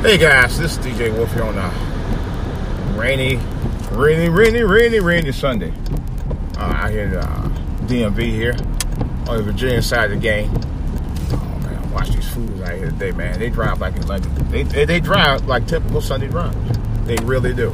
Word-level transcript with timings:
Hey 0.00 0.16
guys, 0.16 0.56
this 0.56 0.78
is 0.78 0.86
DJ 0.86 1.12
Wolf 1.12 1.32
here 1.32 1.42
on 1.42 1.58
a 1.58 2.96
rainy, 2.96 3.40
rainy, 3.90 4.28
rainy, 4.28 4.62
rainy, 4.62 5.00
rainy 5.00 5.32
Sunday. 5.32 5.72
Uh, 6.56 6.60
out 6.60 6.90
here 6.92 7.08
at 7.08 7.16
uh, 7.16 7.48
DMV 7.88 8.18
here 8.30 8.52
on 9.28 9.38
the 9.38 9.42
Virginia 9.42 9.82
side 9.82 10.04
of 10.04 10.10
the 10.12 10.16
game. 10.16 10.52
Oh 11.32 11.60
man, 11.64 11.90
watch 11.90 12.10
these 12.10 12.28
fools 12.30 12.60
out 12.60 12.76
here 12.76 12.90
today, 12.90 13.10
man. 13.10 13.40
They 13.40 13.50
drive 13.50 13.80
like 13.80 14.06
like 14.06 14.22
they 14.50 14.62
they, 14.62 14.84
they 14.84 15.00
drive 15.00 15.46
like 15.46 15.66
typical 15.66 16.00
Sunday 16.00 16.28
drivers. 16.28 16.78
They 17.04 17.16
really 17.24 17.52
do. 17.52 17.72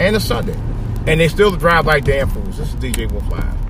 And 0.00 0.14
it's 0.14 0.26
Sunday, 0.26 0.58
and 1.06 1.18
they 1.18 1.28
still 1.28 1.56
drive 1.56 1.86
like 1.86 2.04
damn 2.04 2.28
fools. 2.28 2.58
This 2.58 2.68
is 2.68 2.74
DJ 2.74 3.10
Wolf 3.10 3.26
Live. 3.30 3.61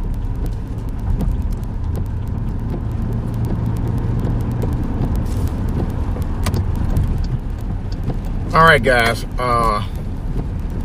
All 8.54 8.64
right, 8.64 8.82
guys. 8.82 9.24
Uh, 9.38 9.80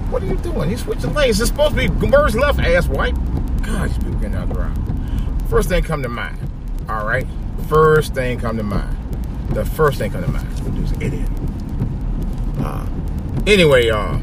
what 0.09 0.23
are 0.23 0.25
you 0.25 0.37
doing? 0.37 0.69
You 0.69 0.77
switching 0.77 1.13
lanes. 1.13 1.41
It's 1.41 1.49
supposed 1.49 1.75
to 1.75 1.89
be 1.89 2.07
Murray's 2.07 2.33
left, 2.33 2.59
ass 2.59 2.87
white. 2.87 3.13
God, 3.61 3.89
these 3.89 3.97
people 3.97 4.13
getting 4.13 4.35
out 4.35 4.47
the 4.47 4.55
round. 4.55 5.49
First 5.49 5.67
thing 5.67 5.83
come 5.83 6.01
to 6.01 6.07
mind. 6.07 6.37
All 6.87 7.05
right. 7.05 7.27
First 7.67 8.13
thing 8.13 8.39
come 8.39 8.55
to 8.55 8.63
mind. 8.63 8.95
The 9.49 9.65
first 9.65 9.97
thing 9.97 10.11
come 10.11 10.23
to 10.23 10.31
mind. 10.31 10.47
This 10.77 10.93
idiot. 11.01 11.29
Uh, 12.59 12.87
anyway, 13.45 13.89
uh, 13.89 14.17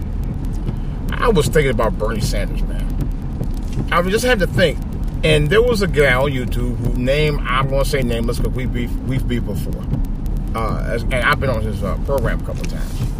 I 1.13 1.29
was 1.29 1.47
thinking 1.47 1.73
about 1.73 1.99
Bernie 1.99 2.23
Sanders, 2.23 2.63
man. 2.63 3.89
I 3.93 4.01
just 4.09 4.25
had 4.25 4.39
to 4.39 4.47
think. 4.47 4.79
And 5.23 5.51
there 5.51 5.61
was 5.61 5.83
a 5.83 5.87
guy 5.87 6.15
on 6.15 6.31
YouTube 6.31 6.77
who 6.79 6.95
name 6.95 7.41
I'm 7.41 7.69
to 7.69 7.85
say 7.85 8.03
nameless 8.03 8.39
because 8.39 8.55
we 8.55 8.65
beef 8.65 8.91
we've 9.01 9.29
beef 9.29 9.45
before. 9.45 9.85
Uh, 10.55 10.99
and 11.03 11.15
I've 11.15 11.41
been 11.41 11.51
on 11.51 11.61
his 11.61 11.85
uh, 11.85 11.99
program 12.07 12.41
a 12.41 12.45
couple 12.45 12.65
times. 12.65 13.14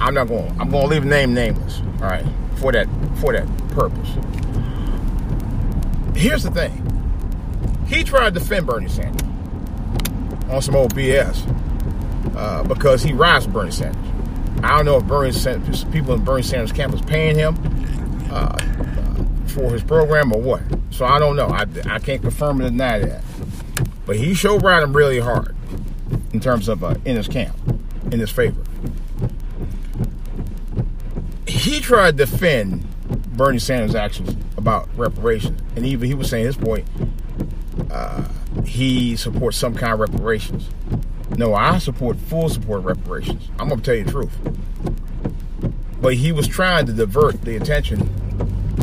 I'm 0.00 0.14
not 0.14 0.28
going. 0.28 0.50
I'm 0.60 0.70
going 0.70 0.84
to 0.84 0.88
leave 0.88 1.02
the 1.02 1.08
name 1.08 1.34
nameless. 1.34 1.80
All 2.00 2.08
right, 2.08 2.24
for 2.56 2.72
that 2.72 2.88
for 3.20 3.32
that 3.32 3.46
purpose. 3.68 4.08
Here's 6.16 6.42
the 6.42 6.50
thing. 6.50 6.78
He 7.86 8.04
tried 8.04 8.34
to 8.34 8.40
defend 8.40 8.66
Bernie 8.66 8.88
Sanders 8.88 9.22
on 10.50 10.62
some 10.62 10.76
old 10.76 10.94
BS 10.94 12.36
uh, 12.36 12.62
because 12.64 13.02
he 13.02 13.12
rides 13.12 13.46
Bernie 13.46 13.70
Sanders. 13.70 14.00
I 14.62 14.76
don't 14.76 14.84
know 14.84 14.98
if 14.98 15.04
Bernie 15.04 15.32
Sanders, 15.32 15.84
people 15.84 16.14
in 16.14 16.24
Bernie 16.24 16.42
Sanders 16.42 16.72
camp 16.72 16.92
was 16.92 17.02
paying 17.02 17.36
him 17.36 17.56
uh, 18.30 18.56
for 19.48 19.72
his 19.72 19.82
program 19.82 20.32
or 20.32 20.40
what. 20.40 20.62
So 20.90 21.04
I 21.04 21.18
don't 21.18 21.36
know. 21.36 21.48
I, 21.48 21.66
I 21.86 21.98
can't 21.98 22.22
confirm 22.22 22.60
or 22.60 22.68
deny 22.68 22.98
that. 23.00 23.22
But 24.06 24.16
he 24.16 24.34
showed 24.34 24.62
riding 24.62 24.92
really 24.92 25.18
hard 25.18 25.56
in 26.32 26.40
terms 26.40 26.68
of 26.68 26.84
uh, 26.84 26.94
in 27.04 27.16
his 27.16 27.28
camp, 27.28 27.56
in 28.12 28.20
his 28.20 28.30
favor 28.30 28.62
he 31.62 31.78
tried 31.78 32.18
to 32.18 32.26
defend 32.26 32.84
Bernie 33.36 33.60
Sanders' 33.60 33.94
actions 33.94 34.36
about 34.56 34.88
reparations, 34.96 35.60
and 35.76 35.86
even 35.86 36.08
he 36.08 36.14
was 36.14 36.28
saying 36.28 36.46
his 36.46 36.56
point. 36.56 36.86
Uh, 37.88 38.26
he 38.64 39.14
supports 39.14 39.56
some 39.56 39.74
kind 39.74 39.92
of 39.92 40.00
reparations. 40.00 40.68
No, 41.36 41.54
I 41.54 41.78
support 41.78 42.16
full 42.16 42.48
support 42.48 42.80
of 42.80 42.86
reparations. 42.86 43.48
I'm 43.60 43.68
gonna 43.68 43.80
tell 43.80 43.94
you 43.94 44.04
the 44.04 44.10
truth. 44.10 44.36
But 46.00 46.14
he 46.14 46.32
was 46.32 46.48
trying 46.48 46.86
to 46.86 46.92
divert 46.92 47.42
the 47.42 47.56
attention 47.56 48.08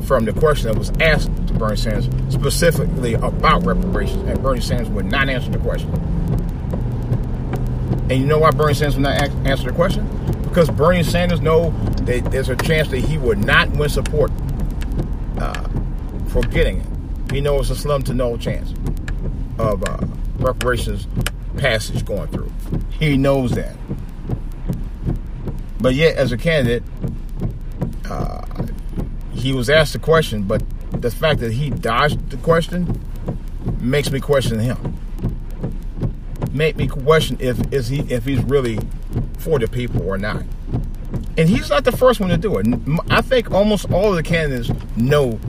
from 0.03 0.23
the 0.23 0.31
question 0.31 0.72
that 0.72 0.77
was 0.77 0.91
asked 1.02 1.30
to 1.47 1.53
Bernie 1.53 1.75
Sanders 1.75 2.07
specifically 2.33 3.16
about 3.16 3.66
reparations, 3.66 4.23
and 4.23 4.41
Bernie 4.41 4.61
Sanders 4.61 4.89
would 4.89 5.05
not 5.05 5.27
answer 5.27 5.52
the 5.52 5.59
question. 5.59 5.89
And 8.09 8.13
you 8.13 8.25
know 8.25 8.39
why 8.39 8.52
Bernie 8.52 8.73
Sanders 8.73 8.95
would 8.95 9.03
not 9.03 9.19
answer 9.45 9.66
the 9.66 9.73
question? 9.73 10.07
Because 10.50 10.69
Bernie 10.69 11.03
Sanders 11.03 11.42
know 11.42 11.69
that 12.02 12.31
there's 12.31 12.50
a 12.50 12.55
chance 12.55 12.89
that 12.89 13.00
he 13.00 13.17
would 13.17 13.38
not 13.38 13.69
win 13.72 13.88
support 13.88 14.31
uh, 15.38 15.69
for 16.30 16.41
getting 16.41 16.81
it. 16.81 17.31
He 17.31 17.40
knows 17.40 17.69
it's 17.69 17.79
a 17.79 17.84
slim 17.84 18.01
to 18.03 18.13
no 18.13 18.35
chance 18.35 18.73
of 19.59 19.84
uh, 19.84 20.00
reparations 20.38 21.07
passage 21.57 22.03
going 22.03 22.28
through. 22.29 22.51
He 22.90 23.16
knows 23.16 23.51
that. 23.51 23.75
But 25.79 25.94
yet, 25.94 26.16
as 26.16 26.31
a 26.31 26.38
candidate, 26.38 26.84
uh, 28.09 28.46
he 29.31 29.53
was 29.53 29.69
asked 29.69 29.94
the 29.94 30.00
question, 30.00 30.44
but 30.44 30.63
the 30.91 31.12
fact 31.12 31.40
that 31.40 31.53
he 31.53 31.69
dodged 31.69 32.29
the 32.29 32.38
question 32.38 33.02
makes 33.79 34.12
me 34.12 34.19
question 34.19 34.59
him. 34.59 34.97
Make 36.52 36.75
me 36.75 36.88
question 36.88 37.38
if 37.40 37.72
is 37.72 37.88
he 37.88 38.00
if 38.12 38.25
he's 38.25 38.44
really 38.44 38.79
for 39.39 39.59
the 39.59 39.67
people 39.67 40.03
or 40.03 40.17
not. 40.17 40.44
And 41.38 41.50
he's 41.50 41.69
not 41.69 41.85
the 41.85 41.91
first 41.91 42.19
one 42.19 42.29
to 42.29 42.38
do 42.38 42.57
it. 42.57 42.67
I 43.09 43.22
think 43.22 43.51
almost 43.51 43.91
all 43.91 44.09
of 44.09 44.16
the 44.16 44.23
candidates 44.23 44.69
know 44.95 45.39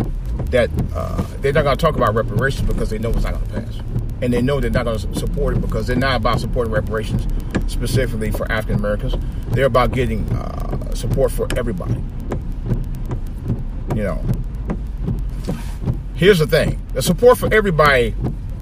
that 0.51 0.71
uh, 0.95 1.23
they're 1.41 1.53
not 1.53 1.65
going 1.65 1.77
to 1.77 1.85
talk 1.85 1.97
about 1.97 2.15
reparations 2.15 2.67
because 2.67 2.91
they 2.91 2.99
know 2.99 3.11
it's 3.11 3.25
not 3.25 3.35
going 3.35 3.47
to 3.47 3.53
pass. 3.53 3.83
And 4.23 4.33
they 4.33 4.43
know 4.43 4.61
they're 4.61 4.71
not 4.71 4.85
going 4.85 4.99
to 4.99 5.19
support 5.19 5.57
it 5.57 5.61
because 5.61 5.87
they're 5.87 5.97
not 5.97 6.17
about 6.17 6.41
supporting 6.41 6.73
reparations 6.73 7.27
specifically 7.71 8.31
for 8.31 8.51
African 8.51 8.77
Americans. 8.79 9.15
They're 9.49 9.67
about 9.67 9.93
getting 9.93 10.29
uh, 10.33 10.95
support 10.95 11.33
for 11.33 11.47
everybody. 11.57 12.03
You 13.95 14.05
know, 14.05 14.25
here's 16.15 16.39
the 16.39 16.47
thing 16.47 16.81
the 16.95 17.03
support 17.03 17.39
for 17.39 17.53
everybody 17.53 18.15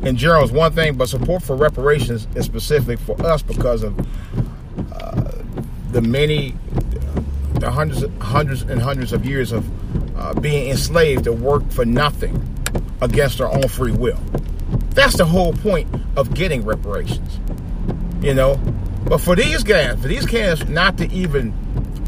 in 0.02 0.16
general 0.16 0.44
is 0.44 0.52
one 0.52 0.72
thing, 0.72 0.96
but 0.96 1.08
support 1.08 1.42
for 1.42 1.56
reparations 1.56 2.26
is 2.34 2.44
specific 2.44 2.98
for 3.00 3.20
us 3.26 3.42
because 3.42 3.82
of 3.82 3.98
the 5.90 6.02
many, 6.02 6.54
the 7.54 7.70
hundreds, 7.70 8.04
hundreds 8.20 8.62
and 8.62 8.80
hundreds 8.80 9.12
of 9.12 9.24
years 9.24 9.52
of 9.52 9.66
uh, 10.18 10.34
being 10.34 10.70
enslaved 10.70 11.24
to 11.24 11.32
work 11.32 11.68
for 11.70 11.84
nothing 11.84 12.42
against 13.00 13.40
our 13.40 13.52
own 13.52 13.68
free 13.68 13.92
will. 13.92 14.20
That's 14.90 15.16
the 15.16 15.24
whole 15.24 15.52
point 15.52 15.88
of 16.16 16.34
getting 16.34 16.64
reparations, 16.64 17.38
you 18.20 18.34
know. 18.34 18.56
But 19.06 19.18
for 19.18 19.36
these 19.36 19.62
guys, 19.62 20.00
for 20.00 20.08
these 20.08 20.26
guys 20.26 20.68
not 20.68 20.98
to 20.98 21.10
even 21.12 21.54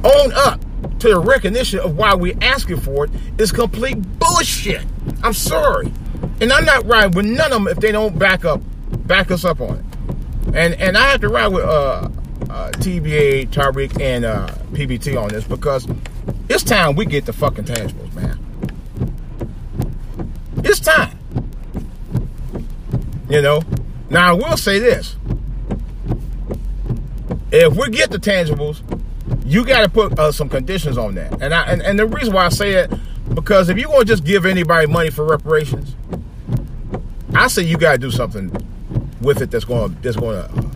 own 0.05 0.33
up 0.35 0.61
to 0.99 1.09
the 1.09 1.19
recognition 1.19 1.79
of 1.79 1.97
why 1.97 2.15
we're 2.15 2.37
asking 2.43 2.81
for 2.81 3.05
it 3.05 3.11
is 3.39 3.53
complete 3.53 3.97
bullshit. 4.19 4.85
I'm 5.23 5.33
sorry, 5.33 5.93
and 6.41 6.53
I'm 6.53 6.65
not 6.65 6.85
riding 6.85 7.13
with 7.13 7.27
none 7.27 7.53
of 7.53 7.65
them 7.65 7.69
if 7.69 7.79
they 7.79 7.93
don't 7.93 8.19
back 8.19 8.45
up, 8.45 8.61
back 9.07 9.31
us 9.31 9.45
up 9.45 9.61
on 9.61 9.77
it. 9.79 9.85
And 10.55 10.75
and 10.75 10.97
I 10.99 11.11
have 11.11 11.21
to 11.21 11.29
ride 11.29 11.49
with 11.49 11.65
uh, 11.65 12.09
uh, 12.51 12.71
TBA, 12.73 13.49
Tariq, 13.49 14.01
and 14.01 14.25
uh, 14.25 14.49
PBT 14.73 15.21
on 15.21 15.29
this 15.29 15.45
because 15.45 15.87
it's 16.49 16.65
time 16.65 16.97
we 16.97 17.07
get 17.07 17.25
the 17.25 17.33
fucking 17.33 17.65
tangibles, 17.65 18.13
man. 18.13 18.39
It's 20.65 20.81
time. 20.81 21.17
You 23.29 23.41
know. 23.41 23.63
Now 24.11 24.31
I 24.31 24.33
will 24.33 24.57
say 24.57 24.81
this: 24.81 25.15
if 27.53 27.77
we 27.77 27.89
get 27.91 28.11
the 28.11 28.19
tangibles, 28.19 28.83
you 29.47 29.65
got 29.65 29.83
to 29.83 29.89
put 29.89 30.19
uh, 30.19 30.33
some 30.33 30.49
conditions 30.49 30.99
on 30.99 31.15
that. 31.15 31.41
And 31.41 31.55
I 31.55 31.63
and, 31.67 31.81
and 31.83 31.99
the 31.99 32.07
reason 32.07 32.35
why 32.35 32.47
I 32.47 32.49
say 32.49 32.73
it 32.73 32.93
because 33.33 33.69
if 33.69 33.79
you're 33.79 33.89
going 33.89 34.01
to 34.01 34.07
just 34.07 34.25
give 34.25 34.45
anybody 34.45 34.89
money 34.89 35.11
for 35.11 35.25
reparations, 35.25 35.95
I 37.33 37.47
say 37.47 37.63
you 37.63 37.79
got 37.79 37.93
to 37.93 37.99
do 37.99 38.11
something 38.11 38.51
with 39.21 39.41
it 39.41 39.53
that's 39.53 39.65
going 39.65 39.95
to 39.95 40.03
that's 40.03 40.17
going 40.17 40.43
to 40.43 40.70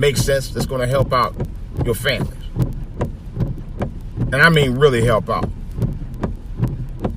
make 0.00 0.16
sense, 0.16 0.48
that's 0.48 0.66
going 0.66 0.80
to 0.80 0.86
help 0.86 1.12
out 1.12 1.34
your 1.84 1.94
families. 1.94 2.34
And 4.32 4.36
I 4.36 4.48
mean 4.48 4.78
really 4.78 5.04
help 5.04 5.28
out. 5.28 5.48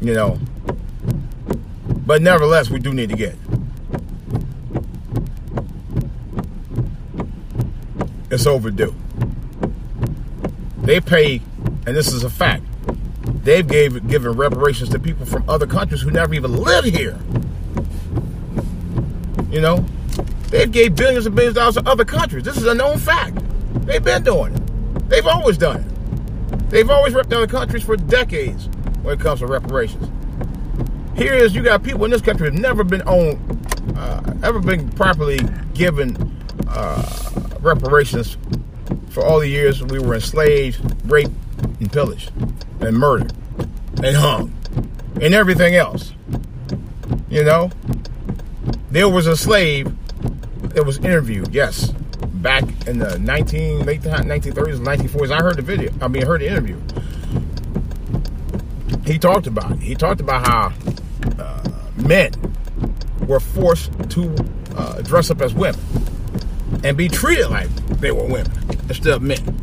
You 0.02 0.14
know. 0.14 0.40
But 2.06 2.22
nevertheless, 2.22 2.70
we 2.70 2.80
do 2.80 2.94
need 2.94 3.10
to 3.10 3.16
get 3.16 3.34
it. 3.34 3.40
It's 8.30 8.46
overdue. 8.46 8.94
They 10.80 11.00
pay, 11.00 11.40
and 11.86 11.96
this 11.96 12.12
is 12.12 12.26
a 12.26 12.30
fact, 12.30 12.64
they've 13.44 13.66
gave, 13.66 14.06
given 14.10 14.34
reparations 14.34 14.90
to 14.90 15.00
people 15.00 15.26
from 15.26 15.48
other 15.50 15.68
countries 15.68 16.02
who 16.02 16.12
never 16.12 16.34
even 16.34 16.58
live 16.58 16.84
here. 16.84 17.18
You 19.50 19.62
know, 19.62 19.86
They've 20.54 20.72
gave 20.72 20.96
billions 20.96 21.26
and 21.26 21.36
billions 21.36 21.58
of 21.58 21.62
dollars 21.62 21.76
to 21.78 21.90
other 21.90 22.06
countries. 22.06 22.44
This 22.44 22.58
is 22.58 22.68
a 22.68 22.76
known 22.76 23.00
fact. 23.00 23.40
They've 23.88 24.04
been 24.04 24.22
doing 24.22 24.54
it. 24.54 25.10
They've 25.10 25.26
always 25.26 25.58
done 25.58 25.78
it. 25.82 26.70
They've 26.70 26.88
always 26.92 27.16
ripped 27.16 27.34
other 27.34 27.48
countries 27.48 27.82
for 27.82 27.98
decades 27.98 28.70
when 29.02 29.16
it 29.16 29.20
comes 29.20 29.40
to 29.40 29.48
reparations. 29.48 30.12
Here 31.18 31.34
is 31.34 31.56
you 31.56 31.64
got 31.64 31.82
people 31.82 32.06
in 32.06 32.12
this 32.12 32.22
country 32.22 32.52
have 32.52 32.60
never 32.60 32.84
been 32.84 33.02
owned, 33.08 33.98
uh, 33.98 34.22
ever 34.44 34.60
been 34.60 34.90
properly 34.90 35.40
given 35.74 36.16
uh, 36.68 37.32
reparations 37.62 38.38
for 39.10 39.26
all 39.26 39.40
the 39.40 39.48
years 39.48 39.82
we 39.82 39.98
were 39.98 40.14
enslaved, 40.14 40.80
raped, 41.10 41.32
and 41.80 41.92
pillaged, 41.92 42.32
and 42.80 42.96
murdered, 42.96 43.34
and 44.04 44.16
hung, 44.16 44.54
and 45.20 45.34
everything 45.34 45.74
else. 45.74 46.14
You 47.28 47.44
know, 47.44 47.72
there 48.92 49.10
was 49.10 49.26
a 49.26 49.36
slave 49.36 49.92
that 50.70 50.86
was 50.86 50.98
interviewed, 51.00 51.54
yes, 51.54 51.92
back 52.34 52.64
in 52.88 53.00
the 53.00 53.18
19 53.20 53.86
late 53.86 54.02
1930s, 54.02 54.80
1940s. 54.80 55.32
I 55.32 55.42
heard 55.42 55.58
the 55.58 55.62
video. 55.62 55.92
I 56.02 56.08
mean, 56.08 56.24
I 56.24 56.26
heard 56.26 56.42
the 56.42 56.48
interview. 56.48 56.80
He 59.06 59.20
talked 59.20 59.48
about 59.48 59.72
it. 59.74 59.80
He 59.80 59.96
talked 59.96 60.22
about 60.22 60.48
how 60.48 60.74
uh, 61.40 61.64
men 61.96 62.32
were 63.28 63.40
forced 63.40 63.92
to 64.12 64.36
uh, 64.76 65.02
dress 65.02 65.30
up 65.30 65.42
as 65.42 65.54
women 65.54 65.80
and 66.84 66.98
be 66.98 67.08
treated 67.08 67.50
like 67.50 67.70
they 68.00 68.12
were 68.12 68.26
women 68.26 68.52
instead 68.90 69.14
of 69.14 69.22
men. 69.22 69.58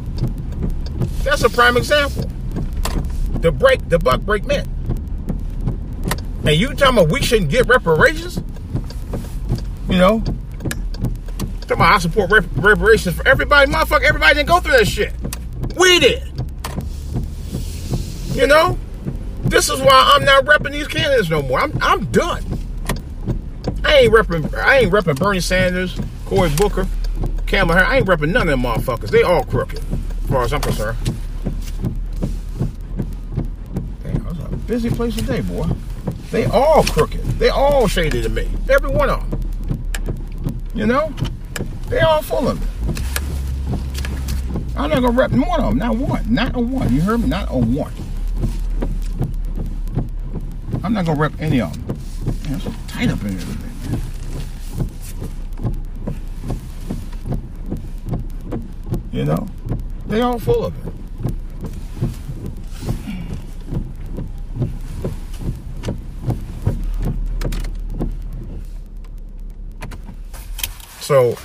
That's 1.22 1.42
a 1.42 1.50
prime 1.50 1.76
example. 1.76 2.30
The 3.40 3.52
break, 3.52 3.88
the 3.88 3.98
buck 3.98 4.20
break 4.22 4.44
men. 4.44 4.68
And 6.44 6.56
you 6.56 6.74
talking 6.74 6.98
about 6.98 7.10
we 7.10 7.22
shouldn't 7.22 7.50
get 7.50 7.66
reparations? 7.66 8.42
You 9.88 9.98
know, 9.98 10.24
talking 11.70 11.82
about 11.82 11.94
I 11.94 11.98
support 11.98 12.30
rep- 12.30 12.44
reparations 12.56 13.16
for 13.16 13.26
everybody. 13.26 13.70
Motherfucker, 13.70 14.02
everybody 14.02 14.34
didn't 14.34 14.48
go 14.48 14.60
through 14.60 14.76
that 14.78 14.88
shit. 14.88 15.12
We 15.76 16.00
did. 16.00 16.26
You 18.34 18.46
know, 18.46 18.78
this 19.42 19.68
is 19.68 19.80
why 19.80 20.12
I'm 20.14 20.24
not 20.24 20.44
repping 20.44 20.72
these 20.72 20.88
candidates 20.88 21.30
no 21.30 21.42
more. 21.42 21.60
I'm 21.60 21.72
I'm 21.80 22.04
done. 22.06 22.44
I 23.84 23.98
ain't 23.98 24.12
repping 24.12 24.52
I 24.54 24.78
ain't 24.78 24.92
repping 24.92 25.18
Bernie 25.18 25.40
Sanders, 25.40 25.98
Cory 26.26 26.50
Booker, 26.56 26.86
Kamala 27.46 27.74
Harris. 27.74 27.90
I 27.90 27.96
ain't 27.98 28.06
repping 28.06 28.32
none 28.32 28.42
of 28.42 28.48
them 28.48 28.62
motherfuckers. 28.62 29.10
They 29.10 29.22
all 29.22 29.44
crooked, 29.44 29.78
as 29.78 30.30
far 30.30 30.42
as 30.42 30.52
I'm 30.52 30.60
concerned. 30.60 30.98
Damn, 34.02 34.14
that 34.14 34.24
was 34.24 34.38
a 34.40 34.56
busy 34.66 34.90
place 34.90 35.14
today, 35.14 35.40
boy. 35.40 35.68
They 36.30 36.46
all 36.46 36.82
crooked. 36.84 37.22
They 37.38 37.48
all 37.48 37.86
shaded 37.88 38.22
to 38.24 38.28
me. 38.28 38.48
Every 38.68 38.90
one 38.90 39.10
of 39.10 39.28
them. 39.30 39.40
You 40.74 40.86
know? 40.86 41.12
They 41.90 41.98
all 41.98 42.22
full 42.22 42.48
of 42.48 42.62
it. 42.62 42.68
I'm 44.76 44.90
not 44.90 45.02
gonna 45.02 45.10
rep 45.10 45.32
one 45.32 45.60
of 45.60 45.70
them. 45.70 45.78
Not 45.78 45.96
one. 45.96 46.32
Not 46.32 46.54
a 46.54 46.60
one. 46.60 46.94
You 46.94 47.00
heard 47.00 47.20
me? 47.20 47.26
Not 47.28 47.48
a 47.50 47.58
one. 47.58 47.92
I'm 50.84 50.94
not 50.94 51.04
gonna 51.04 51.20
rep 51.20 51.32
any 51.40 51.60
of 51.60 51.72
them. 51.72 51.84
Man, 52.44 52.54
it's 52.54 52.64
so 52.64 52.72
tight 52.86 53.10
up 53.10 53.20
in 53.24 53.30
here 53.30 53.40
today. 53.40 53.66
You 59.10 59.24
know? 59.24 59.48
They 60.06 60.20
all 60.20 60.38
full 60.38 60.64
of 60.64 60.86
it. 60.86 60.92
So, 71.00 71.36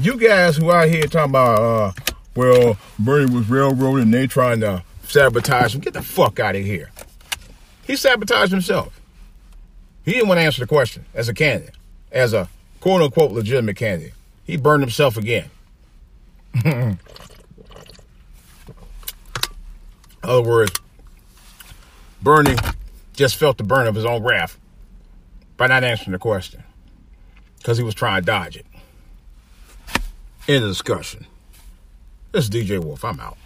you 0.00 0.16
guys 0.18 0.56
who 0.56 0.72
out 0.72 0.88
here 0.88 1.02
talking 1.02 1.30
about, 1.30 1.58
uh, 1.58 1.92
well, 2.34 2.78
Bernie 2.98 3.32
was 3.32 3.48
railroaded 3.48 4.04
and 4.04 4.14
they 4.14 4.26
trying 4.26 4.60
to 4.60 4.82
sabotage 5.04 5.74
him, 5.74 5.80
get 5.80 5.92
the 5.92 6.02
fuck 6.02 6.40
out 6.40 6.56
of 6.56 6.62
here. 6.62 6.90
He 7.86 7.96
sabotaged 7.96 8.52
himself. 8.52 8.98
He 10.04 10.12
didn't 10.12 10.28
want 10.28 10.38
to 10.38 10.42
answer 10.42 10.60
the 10.60 10.66
question 10.66 11.04
as 11.14 11.28
a 11.28 11.34
candidate, 11.34 11.74
as 12.10 12.32
a 12.32 12.48
quote 12.80 13.02
unquote 13.02 13.32
legitimate 13.32 13.76
candidate. 13.76 14.14
He 14.44 14.56
burned 14.56 14.82
himself 14.82 15.16
again. 15.16 15.50
In 16.64 16.98
other 20.22 20.42
words, 20.42 20.72
Bernie 22.22 22.56
just 23.12 23.36
felt 23.36 23.58
the 23.58 23.64
burn 23.64 23.86
of 23.86 23.94
his 23.94 24.04
own 24.04 24.22
wrath 24.22 24.58
by 25.56 25.66
not 25.66 25.84
answering 25.84 26.12
the 26.12 26.18
question 26.18 26.62
because 27.58 27.78
he 27.78 27.84
was 27.84 27.94
trying 27.94 28.22
to 28.22 28.26
dodge 28.26 28.56
it. 28.56 28.66
End 30.50 30.64
of 30.64 30.70
discussion. 30.72 31.28
This 32.32 32.46
is 32.46 32.50
DJ 32.50 32.82
Wolf. 32.82 33.04
I'm 33.04 33.20
out. 33.20 33.38